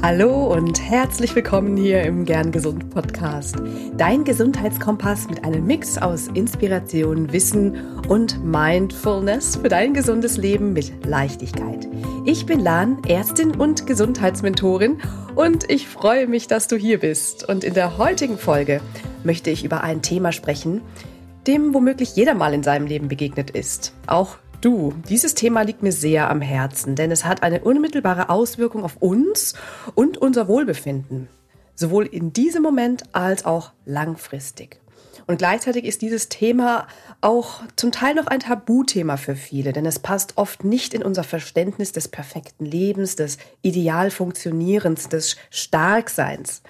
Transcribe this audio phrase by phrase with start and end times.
[0.00, 3.56] Hallo und herzlich willkommen hier im Gern Gesund Podcast.
[3.96, 11.04] Dein Gesundheitskompass mit einem Mix aus Inspiration, Wissen und Mindfulness für dein gesundes Leben mit
[11.04, 11.88] Leichtigkeit.
[12.24, 15.00] Ich bin Lan, Ärztin und Gesundheitsmentorin
[15.34, 17.48] und ich freue mich, dass du hier bist.
[17.48, 18.80] Und in der heutigen Folge
[19.24, 20.80] möchte ich über ein Thema sprechen,
[21.48, 23.94] dem womöglich jeder mal in seinem Leben begegnet ist.
[24.06, 28.82] Auch Du, dieses Thema liegt mir sehr am Herzen, denn es hat eine unmittelbare Auswirkung
[28.82, 29.54] auf uns
[29.94, 31.28] und unser Wohlbefinden.
[31.76, 34.80] Sowohl in diesem Moment als auch langfristig.
[35.28, 36.88] Und gleichzeitig ist dieses Thema
[37.20, 41.22] auch zum Teil noch ein Tabuthema für viele, denn es passt oft nicht in unser
[41.22, 46.62] Verständnis des perfekten Lebens, des Idealfunktionierens, des Starkseins.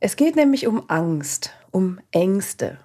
[0.00, 2.78] Es geht nämlich um Angst, um Ängste.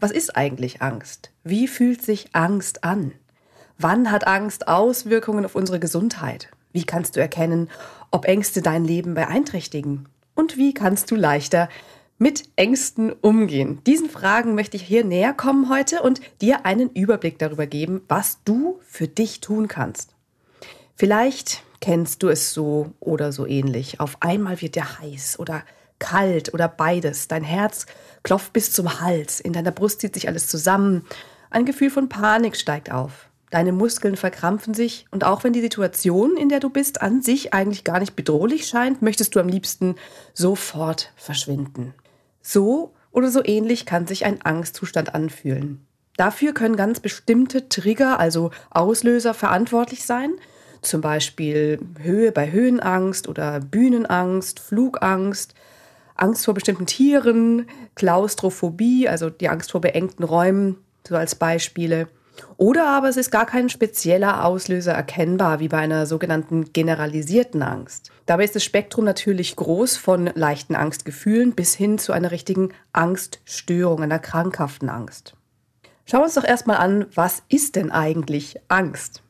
[0.00, 1.30] Was ist eigentlich Angst?
[1.44, 3.12] Wie fühlt sich Angst an?
[3.78, 6.48] Wann hat Angst Auswirkungen auf unsere Gesundheit?
[6.72, 7.70] Wie kannst du erkennen,
[8.10, 10.08] ob Ängste dein Leben beeinträchtigen?
[10.34, 11.68] Und wie kannst du leichter
[12.18, 13.80] mit Ängsten umgehen?
[13.84, 18.38] Diesen Fragen möchte ich hier näher kommen heute und dir einen Überblick darüber geben, was
[18.44, 20.14] du für dich tun kannst.
[20.94, 23.98] Vielleicht kennst du es so oder so ähnlich.
[23.98, 25.64] Auf einmal wird dir heiß oder
[25.98, 27.26] kalt oder beides.
[27.26, 27.86] Dein Herz
[28.22, 31.04] klopft bis zum Hals, in deiner Brust zieht sich alles zusammen.
[31.50, 33.28] Ein Gefühl von Panik steigt auf.
[33.50, 37.54] Deine Muskeln verkrampfen sich und auch wenn die Situation, in der du bist, an sich
[37.54, 39.96] eigentlich gar nicht bedrohlich scheint, möchtest du am liebsten
[40.32, 41.94] sofort verschwinden.
[42.42, 45.86] So oder so ähnlich kann sich ein Angstzustand anfühlen.
[46.16, 50.32] Dafür können ganz bestimmte Trigger, also Auslöser, verantwortlich sein.
[50.82, 55.54] Zum Beispiel Höhe bei Höhenangst oder Bühnenangst, Flugangst,
[56.14, 62.08] Angst vor bestimmten Tieren, Klaustrophobie, also die Angst vor beengten Räumen, so als Beispiele.
[62.56, 68.10] Oder aber es ist gar kein spezieller Auslöser erkennbar, wie bei einer sogenannten generalisierten Angst.
[68.26, 74.02] Dabei ist das Spektrum natürlich groß von leichten Angstgefühlen bis hin zu einer richtigen Angststörung,
[74.02, 75.34] einer krankhaften Angst.
[76.06, 79.22] Schauen wir uns doch erstmal an, was ist denn eigentlich Angst?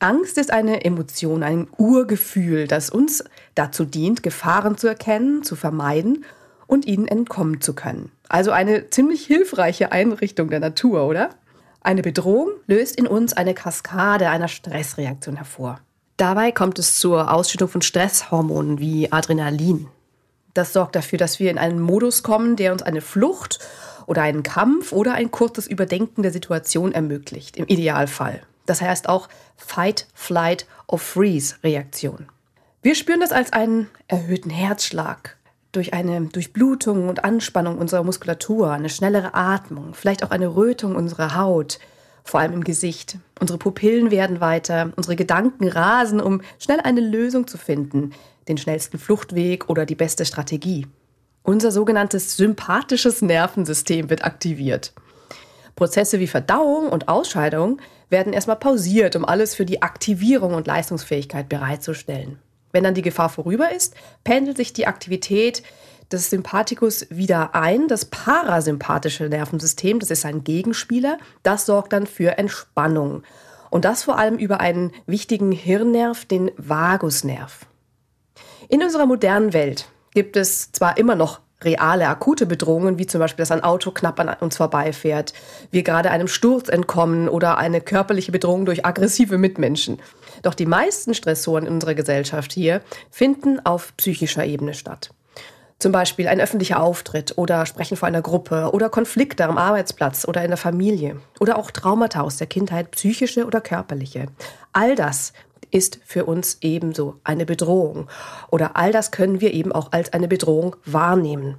[0.00, 3.24] Angst ist eine Emotion, ein Urgefühl, das uns
[3.54, 6.24] dazu dient, Gefahren zu erkennen, zu vermeiden
[6.66, 8.10] und ihnen entkommen zu können.
[8.28, 11.30] Also eine ziemlich hilfreiche Einrichtung der Natur, oder?
[11.84, 15.80] Eine Bedrohung löst in uns eine Kaskade einer Stressreaktion hervor.
[16.16, 19.88] Dabei kommt es zur Ausschüttung von Stresshormonen wie Adrenalin.
[20.54, 23.58] Das sorgt dafür, dass wir in einen Modus kommen, der uns eine Flucht
[24.06, 28.40] oder einen Kampf oder ein kurzes Überdenken der Situation ermöglicht, im Idealfall.
[28.64, 32.28] Das heißt auch Fight, Flight or Freeze Reaktion.
[32.80, 35.36] Wir spüren das als einen erhöhten Herzschlag,
[35.76, 41.36] durch eine Durchblutung und Anspannung unserer Muskulatur, eine schnellere Atmung, vielleicht auch eine Rötung unserer
[41.36, 41.78] Haut,
[42.24, 43.18] vor allem im Gesicht.
[43.40, 48.12] Unsere Pupillen werden weiter, unsere Gedanken rasen, um schnell eine Lösung zu finden,
[48.48, 50.86] den schnellsten Fluchtweg oder die beste Strategie.
[51.42, 54.94] Unser sogenanntes sympathisches Nervensystem wird aktiviert.
[55.76, 61.48] Prozesse wie Verdauung und Ausscheidung werden erstmal pausiert, um alles für die Aktivierung und Leistungsfähigkeit
[61.48, 62.38] bereitzustellen.
[62.74, 65.62] Wenn dann die Gefahr vorüber ist, pendelt sich die Aktivität
[66.10, 67.86] des Sympathikus wieder ein.
[67.86, 73.22] Das parasympathische Nervensystem, das ist ein Gegenspieler, das sorgt dann für Entspannung.
[73.70, 77.66] Und das vor allem über einen wichtigen Hirnnerv, den Vagusnerv.
[78.68, 83.42] In unserer modernen Welt gibt es zwar immer noch reale, akute Bedrohungen, wie zum Beispiel,
[83.42, 85.32] dass ein Auto knapp an uns vorbeifährt,
[85.70, 90.00] wir gerade einem Sturz entkommen oder eine körperliche Bedrohung durch aggressive Mitmenschen.
[90.42, 92.80] Doch die meisten Stressoren in unserer Gesellschaft hier
[93.10, 95.10] finden auf psychischer Ebene statt.
[95.78, 100.42] Zum Beispiel ein öffentlicher Auftritt oder Sprechen vor einer Gruppe oder Konflikte am Arbeitsplatz oder
[100.42, 104.26] in der Familie oder auch Traumata aus der Kindheit, psychische oder körperliche.
[104.72, 105.32] All das
[105.70, 108.08] ist für uns ebenso eine Bedrohung
[108.50, 111.58] oder all das können wir eben auch als eine Bedrohung wahrnehmen.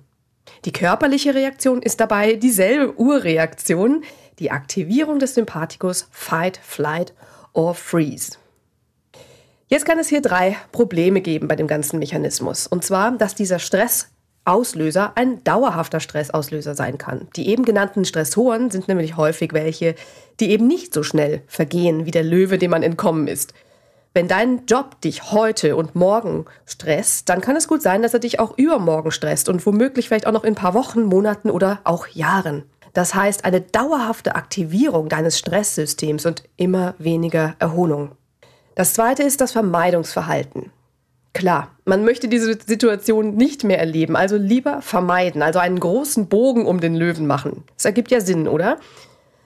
[0.64, 4.04] Die körperliche Reaktion ist dabei dieselbe Urreaktion,
[4.40, 7.14] die Aktivierung des Sympathikus Fight, Flight
[7.54, 8.38] or Freeze.
[9.68, 12.68] Jetzt kann es hier drei Probleme geben bei dem ganzen Mechanismus.
[12.68, 17.28] Und zwar, dass dieser Stressauslöser ein dauerhafter Stressauslöser sein kann.
[17.36, 19.96] Die eben genannten Stressoren sind nämlich häufig welche,
[20.40, 23.54] die eben nicht so schnell vergehen wie der Löwe, dem man entkommen ist.
[24.14, 28.20] Wenn dein Job dich heute und morgen stresst, dann kann es gut sein, dass er
[28.20, 31.80] dich auch übermorgen stresst und womöglich vielleicht auch noch in ein paar Wochen, Monaten oder
[31.86, 32.64] auch Jahren.
[32.94, 38.12] Das heißt eine dauerhafte Aktivierung deines Stresssystems und immer weniger Erholung.
[38.76, 40.72] Das zweite ist das Vermeidungsverhalten.
[41.34, 46.66] Klar, man möchte diese Situation nicht mehr erleben, also lieber vermeiden, also einen großen Bogen
[46.66, 47.64] um den Löwen machen.
[47.76, 48.78] Das ergibt ja Sinn, oder?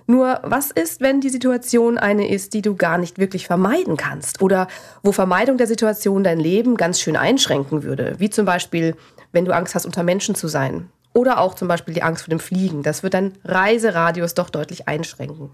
[0.05, 4.41] Nur was ist, wenn die Situation eine ist, die du gar nicht wirklich vermeiden kannst
[4.41, 4.67] oder
[5.03, 8.95] wo Vermeidung der Situation dein Leben ganz schön einschränken würde, wie zum Beispiel,
[9.31, 12.31] wenn du Angst hast, unter Menschen zu sein oder auch zum Beispiel die Angst vor
[12.31, 12.81] dem Fliegen.
[12.81, 15.53] Das wird dein Reiseradius doch deutlich einschränken.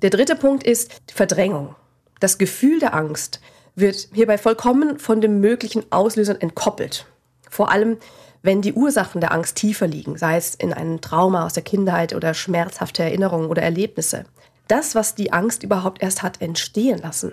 [0.00, 1.74] Der dritte Punkt ist Verdrängung.
[2.20, 3.40] Das Gefühl der Angst
[3.74, 7.06] wird hierbei vollkommen von den möglichen Auslösern entkoppelt.
[7.48, 7.98] Vor allem,
[8.42, 12.14] wenn die Ursachen der Angst tiefer liegen, sei es in einem Trauma aus der Kindheit
[12.14, 14.24] oder schmerzhafte Erinnerungen oder Erlebnisse.
[14.68, 17.32] Das, was die Angst überhaupt erst hat entstehen lassen.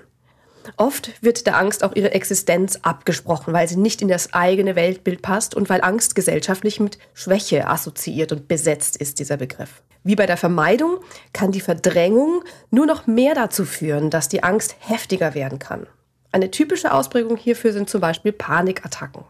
[0.78, 5.22] Oft wird der Angst auch ihre Existenz abgesprochen, weil sie nicht in das eigene Weltbild
[5.22, 9.82] passt und weil Angst gesellschaftlich mit Schwäche assoziiert und besetzt ist, dieser Begriff.
[10.04, 11.00] Wie bei der Vermeidung
[11.34, 15.88] kann die Verdrängung nur noch mehr dazu führen, dass die Angst heftiger werden kann.
[16.32, 19.24] Eine typische Ausprägung hierfür sind zum Beispiel Panikattacken.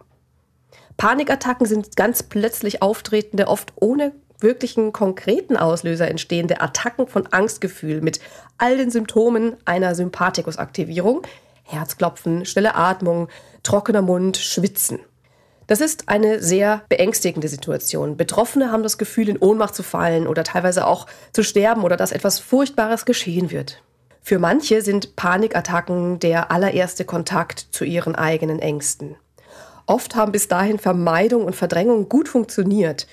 [0.98, 8.20] Panikattacken sind ganz plötzlich auftretende, oft ohne wirklichen konkreten Auslöser entstehende Attacken von Angstgefühl mit
[8.58, 11.22] all den Symptomen einer Sympathikusaktivierung,
[11.64, 13.28] Herzklopfen, schnelle Atmung,
[13.64, 15.00] trockener Mund, Schwitzen.
[15.68, 18.18] Das ist eine sehr beängstigende Situation.
[18.18, 22.12] Betroffene haben das Gefühl, in Ohnmacht zu fallen oder teilweise auch zu sterben oder dass
[22.12, 23.82] etwas Furchtbares geschehen wird.
[24.22, 29.16] Für manche sind Panikattacken der allererste Kontakt zu ihren eigenen Ängsten.
[29.88, 33.08] Oft haben bis dahin Vermeidung und Verdrängung gut funktioniert.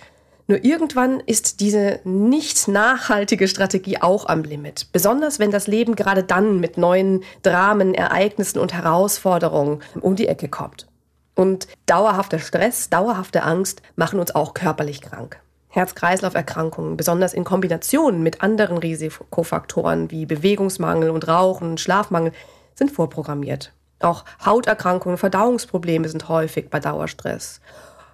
[0.47, 4.89] Nur irgendwann ist diese nicht nachhaltige Strategie auch am Limit.
[4.93, 10.49] Besonders wenn das Leben gerade dann mit neuen Dramen, Ereignissen und Herausforderungen um die Ecke
[10.49, 10.89] kommt.
[11.35, 15.41] Und dauerhafter Stress, dauerhafte Angst machen uns auch körperlich krank.
[15.69, 22.33] Herz-Kreislauf-Erkrankungen, besonders in Kombination mit anderen Risikofaktoren wie Bewegungsmangel und Rauchen Schlafmangel,
[22.75, 23.73] sind vorprogrammiert.
[24.01, 27.61] Auch Hauterkrankungen, Verdauungsprobleme sind häufig bei Dauerstress.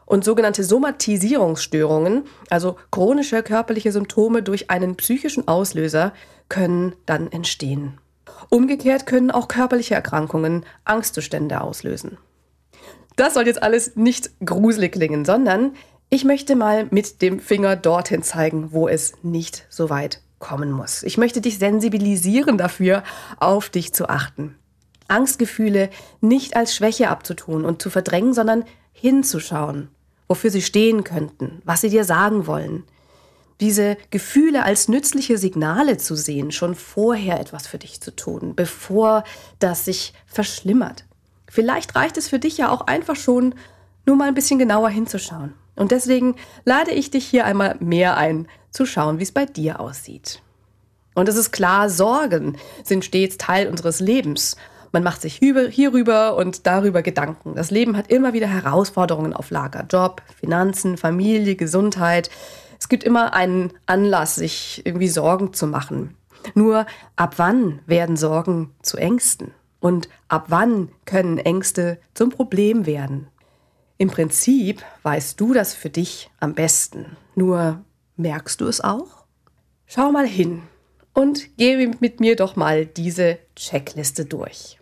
[0.09, 6.15] Und sogenannte Somatisierungsstörungen, also chronische körperliche Symptome durch einen psychischen Auslöser,
[6.49, 7.99] können dann entstehen.
[8.49, 12.17] Umgekehrt können auch körperliche Erkrankungen Angstzustände auslösen.
[13.17, 15.75] Das soll jetzt alles nicht gruselig klingen, sondern
[16.09, 21.03] ich möchte mal mit dem Finger dorthin zeigen, wo es nicht so weit kommen muss.
[21.03, 23.03] Ich möchte dich sensibilisieren dafür,
[23.41, 24.57] auf dich zu achten.
[25.07, 25.91] Angstgefühle
[26.23, 29.91] nicht als Schwäche abzutun und zu verdrängen, sondern hinzuschauen,
[30.29, 32.85] wofür sie stehen könnten, was sie dir sagen wollen.
[33.61, 39.25] Diese Gefühle als nützliche Signale zu sehen, schon vorher etwas für dich zu tun, bevor
[39.59, 41.05] das sich verschlimmert.
[41.51, 43.55] Vielleicht reicht es für dich ja auch einfach schon,
[44.07, 45.55] nur mal ein bisschen genauer hinzuschauen.
[45.75, 49.81] Und deswegen lade ich dich hier einmal mehr ein, zu schauen, wie es bei dir
[49.81, 50.43] aussieht.
[51.15, 54.57] Und es ist klar, Sorgen sind stets Teil unseres Lebens.
[54.93, 57.55] Man macht sich hierüber und darüber Gedanken.
[57.55, 59.85] Das Leben hat immer wieder Herausforderungen auf Lager.
[59.89, 62.31] Job, Finanzen, Familie, Gesundheit.
[62.79, 66.17] Es gibt immer einen Anlass, sich irgendwie Sorgen zu machen.
[66.55, 66.87] Nur
[67.17, 69.53] ab wann werden Sorgen zu Ängsten?
[69.81, 73.29] Und ab wann können Ängste zum Problem werden?
[73.97, 77.17] Im Prinzip weißt du das für dich am besten.
[77.35, 77.85] Nur
[78.17, 79.25] merkst du es auch?
[79.87, 80.63] Schau mal hin
[81.15, 84.78] und geh mit mir doch mal diese Checkliste durch.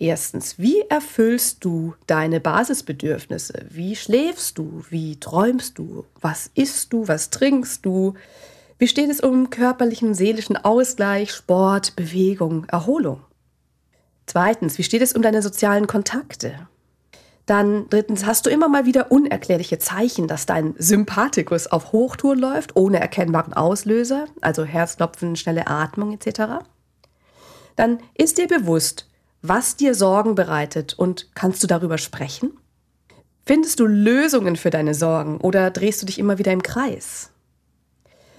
[0.00, 3.66] Erstens, wie erfüllst du deine Basisbedürfnisse?
[3.68, 4.82] Wie schläfst du?
[4.88, 6.06] Wie träumst du?
[6.22, 7.06] Was isst du?
[7.06, 8.14] Was trinkst du?
[8.78, 13.20] Wie steht es um körperlichen, seelischen Ausgleich, Sport, Bewegung, Erholung?
[14.24, 16.66] Zweitens, wie steht es um deine sozialen Kontakte?
[17.44, 22.74] Dann drittens, hast du immer mal wieder unerklärliche Zeichen, dass dein Sympathikus auf Hochtouren läuft,
[22.74, 26.64] ohne erkennbaren Auslöser, also Herzklopfen, schnelle Atmung etc.?
[27.76, 29.09] Dann ist dir bewusst,
[29.42, 32.52] was dir Sorgen bereitet und kannst du darüber sprechen?
[33.46, 37.30] Findest du Lösungen für deine Sorgen oder drehst du dich immer wieder im Kreis?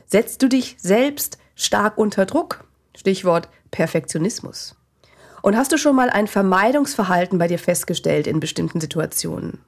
[0.05, 2.65] Setzt du dich selbst stark unter Druck?
[2.95, 4.75] Stichwort Perfektionismus.
[5.41, 9.59] Und hast du schon mal ein Vermeidungsverhalten bei dir festgestellt in bestimmten Situationen?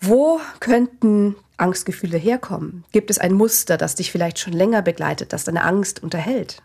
[0.00, 2.84] Wo könnten Angstgefühle herkommen?
[2.92, 6.62] Gibt es ein Muster, das dich vielleicht schon länger begleitet, das deine Angst unterhält?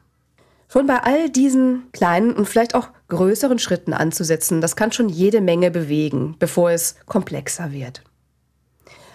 [0.70, 5.40] Schon bei all diesen kleinen und vielleicht auch größeren Schritten anzusetzen, das kann schon jede
[5.40, 8.04] Menge bewegen, bevor es komplexer wird.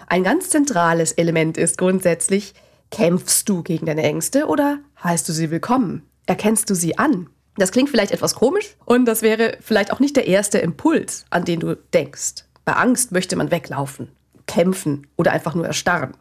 [0.06, 2.54] Ein ganz zentrales Element ist grundsätzlich,
[2.90, 6.02] kämpfst du gegen deine Ängste oder heißt du sie willkommen?
[6.26, 7.28] Erkennst du sie an?
[7.56, 11.44] Das klingt vielleicht etwas komisch und das wäre vielleicht auch nicht der erste Impuls, an
[11.44, 12.44] den du denkst.
[12.64, 14.11] Bei Angst möchte man weglaufen,
[14.47, 16.12] kämpfen oder einfach nur erstarren.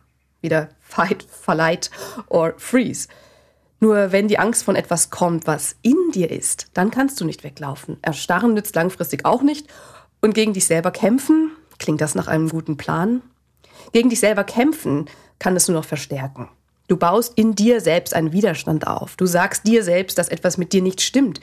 [0.42, 1.90] Wieder fight, flight
[2.28, 3.08] or freeze.
[3.84, 7.44] Nur wenn die Angst von etwas kommt, was in dir ist, dann kannst du nicht
[7.44, 7.98] weglaufen.
[8.04, 9.68] Erstarren nützt langfristig auch nicht.
[10.22, 13.24] Und gegen dich selber kämpfen, klingt das nach einem guten Plan?
[13.92, 15.10] Gegen dich selber kämpfen
[15.40, 16.48] kann es nur noch verstärken.
[16.88, 19.16] Du baust in dir selbst einen Widerstand auf.
[19.16, 21.42] Du sagst dir selbst, dass etwas mit dir nicht stimmt.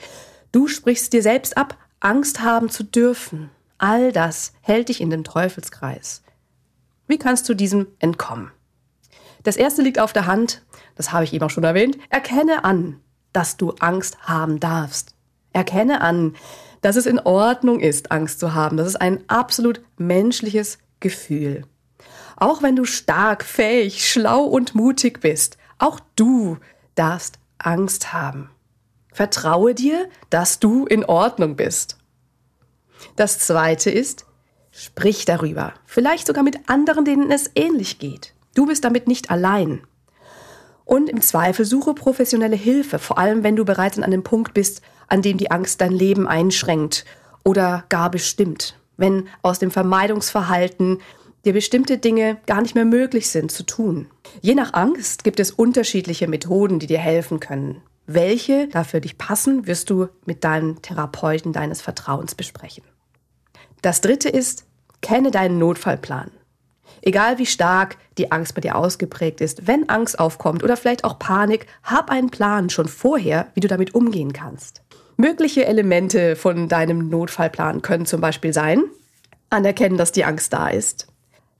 [0.53, 3.49] Du sprichst dir selbst ab, Angst haben zu dürfen.
[3.77, 6.23] All das hält dich in den Teufelskreis.
[7.07, 8.51] Wie kannst du diesem entkommen?
[9.49, 10.61] Das erste liegt auf der Hand,
[10.93, 11.97] das habe ich eben auch schon erwähnt.
[12.11, 13.01] Erkenne an,
[13.33, 15.15] dass du Angst haben darfst.
[15.53, 16.35] Erkenne an,
[16.81, 18.77] dass es in Ordnung ist, Angst zu haben.
[18.77, 21.63] Das ist ein absolut menschliches Gefühl.
[22.35, 26.59] Auch wenn du stark, fähig, schlau und mutig bist, auch du
[26.93, 28.51] darfst Angst haben.
[29.11, 31.97] Vertraue dir, dass du in Ordnung bist.
[33.15, 34.27] Das zweite ist,
[34.69, 35.73] sprich darüber.
[35.87, 38.35] Vielleicht sogar mit anderen, denen es ähnlich geht.
[38.55, 39.81] Du bist damit nicht allein.
[40.85, 44.81] Und im Zweifel suche professionelle Hilfe, vor allem wenn du bereits an einem Punkt bist,
[45.07, 47.05] an dem die Angst dein Leben einschränkt
[47.43, 48.75] oder gar bestimmt.
[48.97, 50.97] Wenn aus dem Vermeidungsverhalten
[51.45, 54.07] dir bestimmte Dinge gar nicht mehr möglich sind zu tun.
[54.41, 57.81] Je nach Angst gibt es unterschiedliche Methoden, die dir helfen können.
[58.07, 62.83] Welche dafür dich passen, wirst du mit deinem Therapeuten deines Vertrauens besprechen.
[63.81, 64.65] Das dritte ist,
[65.01, 66.31] kenne deinen Notfallplan.
[67.09, 71.17] Egal wie stark die Angst bei dir ausgeprägt ist, wenn Angst aufkommt oder vielleicht auch
[71.17, 74.83] Panik, hab einen Plan schon vorher, wie du damit umgehen kannst.
[75.17, 78.83] Mögliche Elemente von deinem Notfallplan können zum Beispiel sein,
[79.49, 81.07] anerkennen, dass die Angst da ist,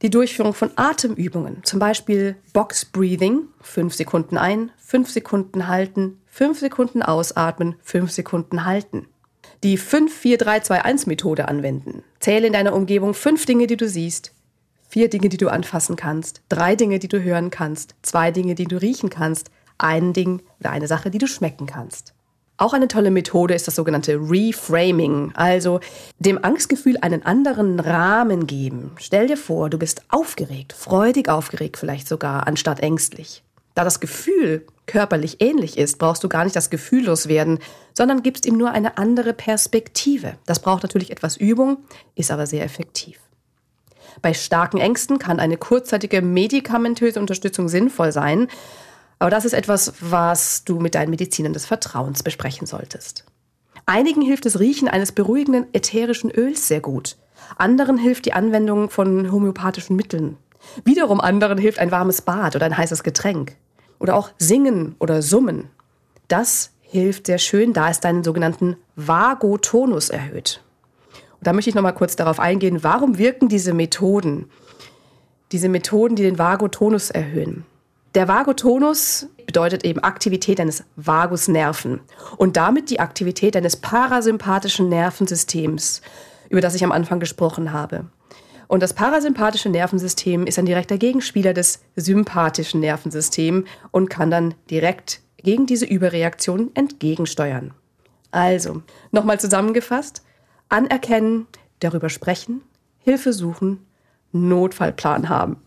[0.03, 6.59] die Durchführung von Atemübungen, zum Beispiel Box Breathing, 5 Sekunden ein, 5 Sekunden halten, 5
[6.59, 9.07] Sekunden ausatmen, 5 Sekunden halten.
[9.63, 12.03] Die 5-4-3-2-1-Methode anwenden.
[12.19, 14.31] Zähle in deiner Umgebung fünf Dinge, die du siehst,
[14.89, 18.65] vier Dinge, die du anfassen kannst, drei Dinge, die du hören kannst, zwei Dinge, die
[18.65, 22.13] du riechen kannst, ein Ding oder eine Sache, die du schmecken kannst.
[22.57, 25.79] Auch eine tolle Methode ist das sogenannte Reframing, also
[26.17, 28.91] dem Angstgefühl einen anderen Rahmen geben.
[28.97, 33.43] Stell dir vor, du bist aufgeregt, freudig aufgeregt vielleicht sogar, anstatt ängstlich.
[33.75, 37.59] Da das Gefühl körperlich ähnlich ist, brauchst du gar nicht das Gefühl loswerden,
[37.93, 40.33] sondern gibst ihm nur eine andere Perspektive.
[40.45, 41.77] Das braucht natürlich etwas Übung,
[42.15, 43.19] ist aber sehr effektiv.
[44.21, 48.47] Bei starken Ängsten kann eine kurzzeitige medikamentöse Unterstützung sinnvoll sein,
[49.19, 53.25] aber das ist etwas, was du mit deinen Medizinern des Vertrauens besprechen solltest.
[53.85, 57.17] Einigen hilft das Riechen eines beruhigenden ätherischen Öls sehr gut.
[57.57, 60.37] Anderen hilft die Anwendung von homöopathischen Mitteln.
[60.83, 63.55] Wiederum anderen hilft ein warmes Bad oder ein heißes Getränk.
[63.97, 65.69] Oder auch Singen oder Summen.
[66.27, 70.61] Das hilft sehr schön, da es deinen sogenannten Vagotonus erhöht.
[71.41, 74.49] Da möchte ich nochmal kurz darauf eingehen, warum wirken diese Methoden?
[75.51, 77.65] Diese Methoden, die den Vagotonus erhöhen.
[78.15, 82.01] Der Vagotonus bedeutet eben Aktivität deines Vagusnerven
[82.37, 86.01] und damit die Aktivität deines parasympathischen Nervensystems,
[86.49, 88.05] über das ich am Anfang gesprochen habe.
[88.67, 95.21] Und das parasympathische Nervensystem ist ein direkter Gegenspieler des sympathischen Nervensystems und kann dann direkt
[95.37, 97.73] gegen diese Überreaktion entgegensteuern.
[98.31, 100.21] Also, nochmal zusammengefasst,
[100.69, 101.47] anerkennen,
[101.79, 102.61] darüber sprechen,
[102.99, 103.85] Hilfe suchen,
[104.31, 105.57] Notfallplan haben.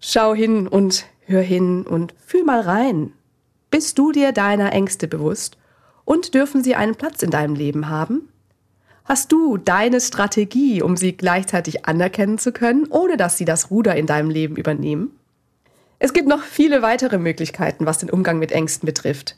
[0.00, 3.12] Schau hin und hör hin und fühl mal rein.
[3.70, 5.58] Bist du dir deiner Ängste bewusst
[6.04, 8.28] und dürfen sie einen Platz in deinem Leben haben?
[9.04, 13.96] Hast du deine Strategie, um sie gleichzeitig anerkennen zu können, ohne dass sie das Ruder
[13.96, 15.12] in deinem Leben übernehmen?
[15.98, 19.36] Es gibt noch viele weitere Möglichkeiten, was den Umgang mit Ängsten betrifft.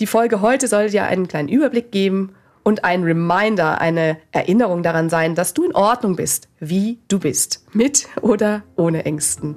[0.00, 2.34] Die Folge heute soll dir einen kleinen Überblick geben
[2.66, 7.64] und ein Reminder, eine Erinnerung daran sein, dass du in Ordnung bist, wie du bist,
[7.72, 9.54] mit oder ohne Ängsten.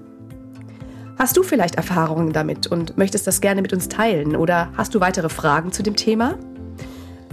[1.18, 5.00] Hast du vielleicht Erfahrungen damit und möchtest das gerne mit uns teilen oder hast du
[5.00, 6.38] weitere Fragen zu dem Thema?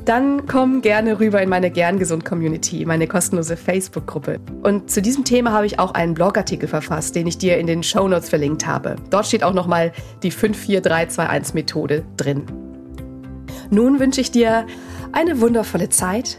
[0.06, 4.40] Dann komm gerne rüber in meine Gern Gesund Community, meine kostenlose Facebook-Gruppe.
[4.62, 7.82] Und zu diesem Thema habe ich auch einen Blogartikel verfasst, den ich dir in den
[7.82, 8.96] Show Notes verlinkt habe.
[9.10, 9.92] Dort steht auch nochmal
[10.22, 12.46] die 54321 Methode drin.
[13.68, 14.64] Nun wünsche ich dir
[15.12, 16.38] eine wundervolle Zeit.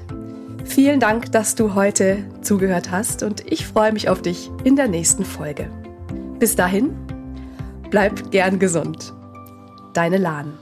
[0.66, 4.88] Vielen Dank, dass du heute zugehört hast und ich freue mich auf dich in der
[4.88, 5.70] nächsten Folge.
[6.40, 6.96] Bis dahin,
[7.90, 9.14] Bleib gern gesund.
[9.94, 10.58] Deine Lahn.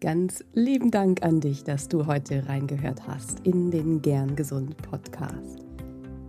[0.00, 5.65] Ganz lieben Dank an dich, dass du heute reingehört hast in den Gern Gesund Podcast.